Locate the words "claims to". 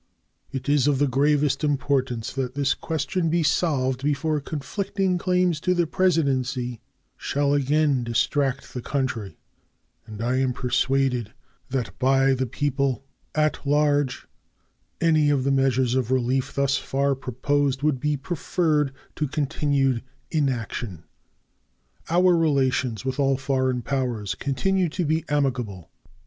5.19-5.75